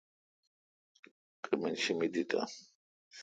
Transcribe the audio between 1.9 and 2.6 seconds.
مے دہتہ؟